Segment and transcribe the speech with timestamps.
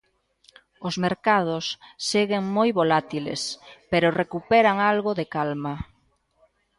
[0.87, 1.65] Os mercados
[2.09, 3.41] seguen moi volátiles,
[3.91, 5.73] pero recuperan algo de calma.